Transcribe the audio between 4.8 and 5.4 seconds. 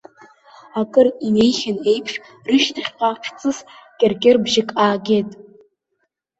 аагеит.